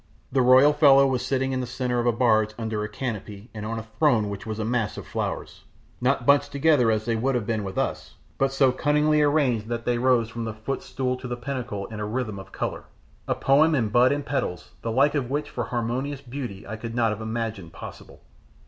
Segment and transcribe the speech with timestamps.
[0.31, 3.67] The royal fellow was sitting in the centre of the barge under a canopy and
[3.67, 5.63] on a throne which was a mass of flowers,
[6.01, 9.85] not bunched together as they would have been with us, but so cunningly arranged that
[9.85, 12.85] they rose from the footstool to the pinnacle in a rhythm of colour,
[13.27, 16.95] a poem in bud and petals the like of which for harmonious beauty I could
[16.95, 18.23] not have imagined possible.